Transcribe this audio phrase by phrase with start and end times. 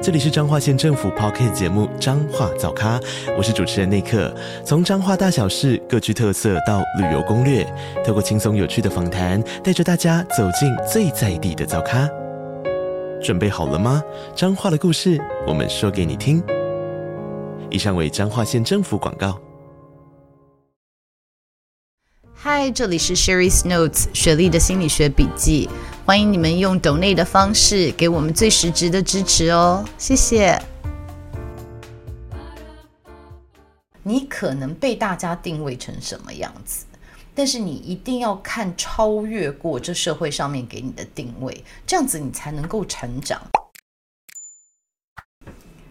[0.00, 3.00] 这里是彰化县政府 Podcast 节目《彰化早咖》，
[3.36, 4.32] 我是主持人内克。
[4.64, 7.66] 从彰化大小事各具特色到旅游攻略，
[8.06, 12.08] 透过轻松有趣的访谈，带着大家走进最在地的早咖。
[13.20, 14.00] 准备好了吗？
[14.36, 16.40] 彰化的故事，我们说给你听。
[17.68, 19.36] 以上为彰化县政府广告。
[22.32, 25.68] 嗨，这里是 Sherry's Notes 雪莉的心理学笔记。
[26.08, 30.58] 欢迎你们用懂内的方式给我们最实质的支持哦，谢谢。
[34.02, 36.86] 你可能被大家定位成什么样子，
[37.34, 43.38] 但是你一定要看超越过这社会上面给你的定位，这样子你才能够成长。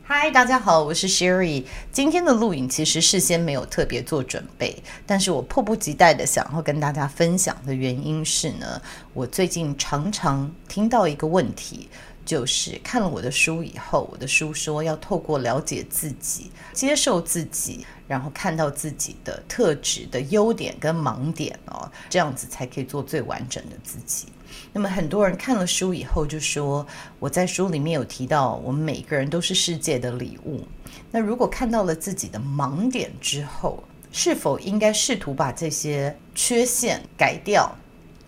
[0.09, 1.65] 嗨，大家好，我是 Sherry。
[1.91, 8.81] 今天的录影其实事先没有特别做准备，但是我迫不及待的想要跟大家分享的原因是呢，
[9.13, 11.89] 我最近常常听到一个问题，
[12.27, 24.27] 就是看了我的书以后，我的书说要透过了解自己、接受自己，然后看到自己的特质的优点跟盲点哦，这样子才可以做最完整的自己。
[24.73, 26.85] 那么很多人看了书以后就说，
[27.17, 30.67] 我在书里面有提到，我们每个人都是世界的礼物。
[31.09, 37.73] 那如果看到了自己的盲点之后，是否应该试图把这些缺陷改掉？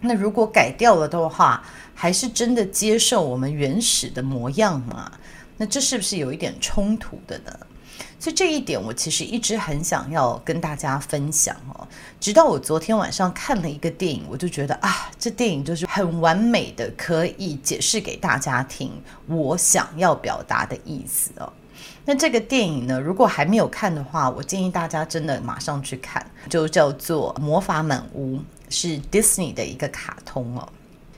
[0.02, 5.12] 那如果改掉了的话，还是真的接受我们原始的模样吗？
[5.58, 7.52] 那这是不是有一点冲突的呢？
[8.18, 11.88] 所以这一点我其实一直很想要跟大家分享哦。
[12.20, 18.92] 直到我昨天晚上看了一个电影，我就觉得啊，这电影就是很完美的可以解释给大家听
[19.26, 21.52] 我想要表达的意思哦。
[22.06, 28.38] 那这个电影呢，如果还没有看的话，我建议大家真的马上去看，就叫做《魔法满屋》，
[28.70, 30.68] 是 Disney 的一个卡通哦。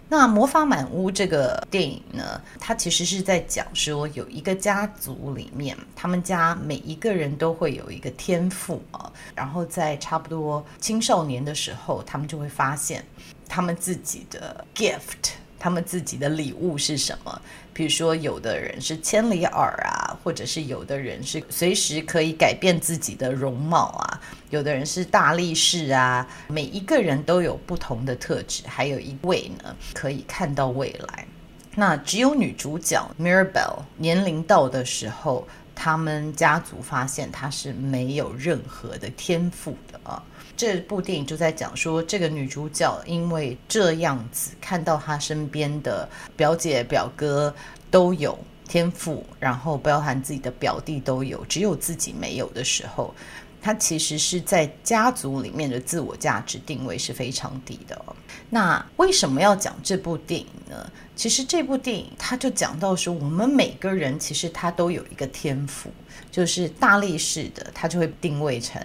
[0.09, 13.06] 那《魔法满屋》这个电影呢，它其实是在讲说，有一个家族里面，他们家每一个人都会有一个天赋啊，然后在差不多青少年的时候，他们就会发现
[13.47, 15.31] 他们自己的 gift。
[15.62, 17.42] 他们自己的礼物是什么？
[17.72, 26.28] 比如说，有的人是千里耳啊，或者是有的人是随时可以改变自己的容貌啊，有的人是大力士啊。
[26.48, 31.28] 每一个人都有不同的特质，还有一位呢，可以看到未来。
[31.76, 40.22] 那只有女主角 mirabell 年龄到的时候，他们家族发现她是没有任何的天赋的啊。
[40.56, 47.54] 这部电影就在讲说，这个女主角因为这样子看到她身边的表姐表哥
[47.90, 48.38] 都有
[48.68, 53.14] 天赋，然后包含自己的表弟都有，只有自己没有的时候，
[53.62, 58.02] 她其实是在家族里面的自我价值定位是非常低的。
[58.50, 60.92] 那为什么要讲这部电影呢？
[61.16, 65.90] 其实这部电影它就讲到说，我们每个人其实他都有一个天赋，
[66.32, 68.84] 就是大力士的，他就会定位成。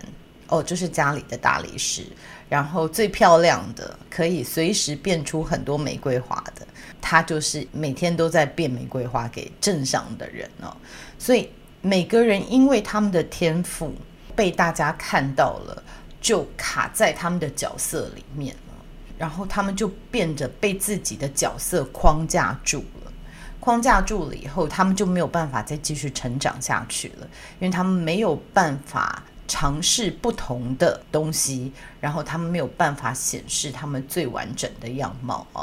[0.49, 2.05] 哦，就是家里的大力士，
[2.49, 6.65] 然后最漂亮的，可以随时变出很多玫瑰花的，
[7.01, 10.77] 他就是每天都在变玫瑰花给镇上的人哦。
[11.19, 11.51] 所以
[11.83, 13.93] 每个人因为他们的天赋
[14.37, 15.83] 被大家看到了，
[16.21, 18.75] 就卡在他们的角色里面了，
[19.19, 23.13] 然后他们就变得被自己的角色框架住了，
[23.59, 27.27] 框架住了以后，他们就没有办法再继续成长下去了，
[27.59, 29.23] 因为他们没有办法。
[29.49, 35.63] 尝试不同的东西，然后他们没有办法显示他们最完整的样貌啊。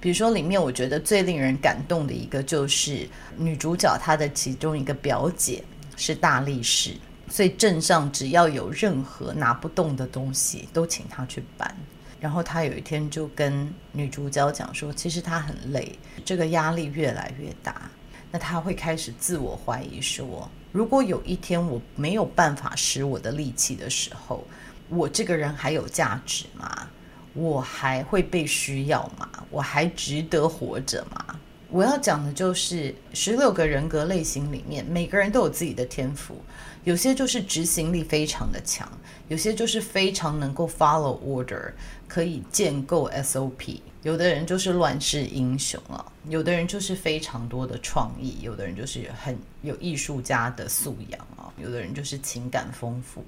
[0.00, 5.62] 比如说，里面我觉得最令人感动的一个就是女主角她的其中一个表姐
[5.96, 6.90] 是大力士，
[7.34, 11.76] 所以镇上只要有任何拿不动的东西，都请他去搬。
[12.20, 17.90] 然后他有一天就跟女主角讲说，其实他很累，这个压力越来越大。
[18.30, 24.46] 那他会开始自我怀疑说，如果有一天我没有办法使我的力气的时候，
[24.88, 26.86] 我这个人还有价值吗？
[27.32, 29.28] 我还会被需要吗？
[29.50, 31.40] 我还值得活着吗？
[31.74, 36.36] 我要讲的就是十六个人格类型里面，每个人都有自己的天赋，
[36.84, 38.88] 有些就是执行力非常的强，
[39.26, 41.72] 有些就是非常能够 follow order，
[42.06, 43.80] 可以建构 SOP。
[44.04, 53.24] 有的人就是乱世英雄啊，有的人就是非常多的创意，有的人就是很有艺术家的素养啊，有的人就是情感丰富。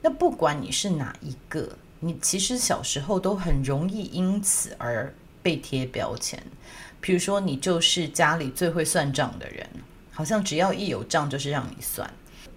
[0.00, 1.68] 那不管你是哪一个，
[2.00, 5.12] 你其实小时候都很容易因此而
[5.44, 6.42] 被贴标签。
[7.00, 9.64] 比如说，你就是家里最会算账的人，
[10.10, 12.10] 好像只要一有账就是让你算。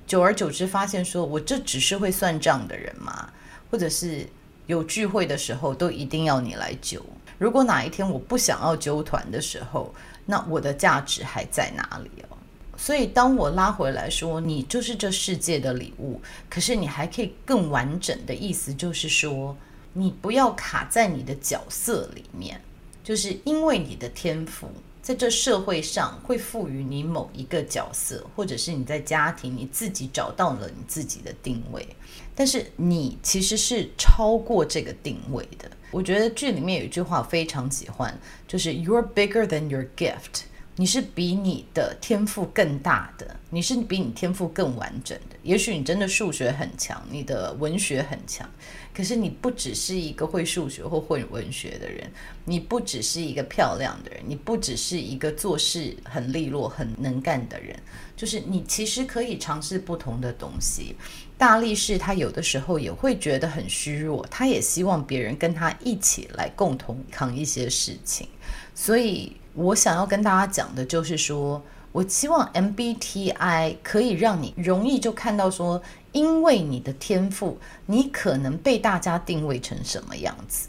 [0.08, 3.30] 久而久之，发现说我这只是会算账的人吗？
[3.70, 4.26] 或者是
[4.66, 7.06] 有聚会的时候都一定要你来揪？
[7.38, 9.94] 如果哪一天我不想要揪团的时候，
[10.26, 12.38] 那我的价值还在哪里哦？
[12.78, 19.58] 所以当我拉回来说你就是这世界的礼物，可是你还可以更完整的意思就是说，
[19.92, 22.62] 你不要卡在你的角色里面，
[23.08, 24.68] 就是因为你的天赋。
[25.02, 31.88] 在这社会上会赋予你某一个角色，或者是你在家庭你自己找到了你自己的定位，
[32.36, 35.72] 但是你其实是超过这个定位的。
[35.92, 38.14] 我觉得剧里面有一句话非常喜欢，
[38.46, 40.42] 就是 “You're bigger than your gift”，
[40.80, 45.36] 你是比你的天赋更大的，你是比你天赋更完整的。
[45.42, 48.48] 也许你真的数学很强，你的文学很强。
[48.94, 52.08] 可是你不只是一个会数学或会文学的人，
[52.46, 57.76] 你不只是一个漂亮的人，你不只是一个做事很利落、很能干的人，
[58.16, 60.96] 就是你其实可以尝试不同的东西。
[61.38, 68.28] 大力士他有的时候也会觉得很虚弱，他也希望别人跟他一起来共同扛一些事情。
[68.74, 71.62] 所以我想要跟大家讲的就是说，
[71.92, 75.82] 我希望 MBTI 可以让你容易就看到说。
[76.14, 80.68] 因为你的天赋，你可能被大家定位成什么样子，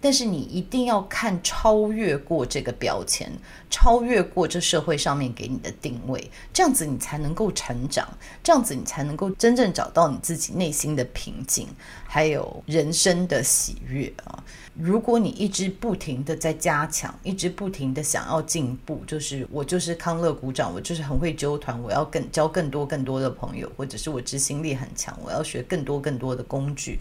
[0.00, 3.30] 但是你一定要看超越过这个标签，
[3.68, 8.08] 超越过这社会上面给你的定位，这样子你才能够成长，
[8.42, 11.68] 这样子你才能够真正找到你自己内心的平静，
[12.04, 14.42] 还有人生的喜悦啊。
[14.74, 26.98] 如果你一直不停的在加强，一直不停的想要进步，就是我就是康乐鼓掌，我就是很会揪团，我要更交更多更多的朋友，或者是我执行力很强，我要学更多更多的工具，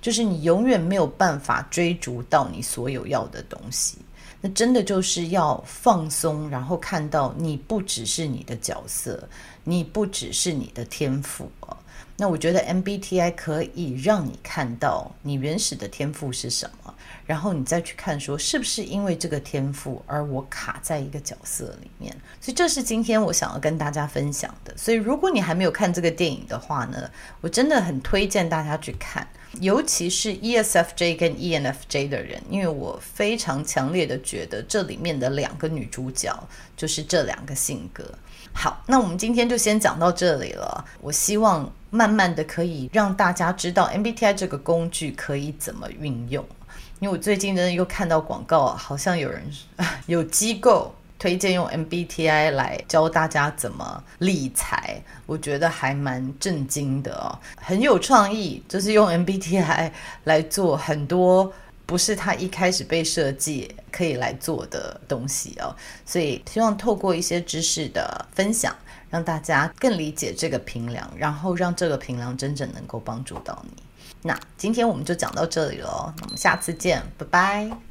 [0.00, 3.98] 就是你永远没有办法追逐到你所有要的东西。
[4.40, 9.28] 那真的就是要放松，然后看到你不只是你的角色，
[9.64, 11.76] 你不只是你的天赋啊。
[12.20, 16.94] 那我觉得 MBTI 可以让你看到你原始的天赋是什么，
[17.26, 22.12] 然后你再去看说是不是因为这个天赋而我卡在一个角色里面。
[22.40, 24.76] 所以这是今天我想要跟大家分享的。
[24.76, 27.10] 所以如果你还没有看这个电影的话呢，
[27.40, 29.26] 我真的很推荐大家去看，
[29.60, 36.32] 尤其是 ESFJ 跟 ENFJ 的人，因为我非常强烈的觉得这里面的两个女主角
[36.76, 38.04] 就是这两个性格。
[38.52, 40.84] 好，那我们今天就先讲到这里了。
[41.00, 46.44] 我希望慢慢的可以让大家知道 MBTI 这个工具可以怎么运用。
[47.00, 49.42] 因为我最近呢又看到广告，好像有人
[50.06, 59.90] 有机构推荐用 MBTI 来教大家怎么理财，我觉得还蛮震惊的哦，很有创意，就是用 MBTI
[60.24, 61.52] 来做很多。
[61.86, 65.74] 不是他一开始被设计可以来做的东西哦，
[66.04, 68.76] 所以希望透过一些知识的分享，
[69.08, 73.82] 让大家更理解这个平量，然后让这个平量真正能够帮助到你。
[74.20, 77.87] 那今天我们就讲到这里了，我们下次见，拜拜。